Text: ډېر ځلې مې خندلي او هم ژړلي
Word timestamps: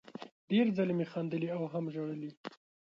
ډېر 0.49 0.65
ځلې 0.77 0.93
مې 0.97 1.05
خندلي 1.11 1.47
او 1.55 1.63
هم 1.73 1.85
ژړلي 1.93 2.31